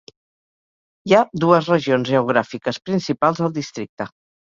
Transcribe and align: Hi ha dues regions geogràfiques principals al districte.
Hi 1.09 1.11
ha 1.17 1.19
dues 1.43 1.69
regions 1.71 2.09
geogràfiques 2.13 2.81
principals 2.89 3.43
al 3.49 3.55
districte. 3.59 4.09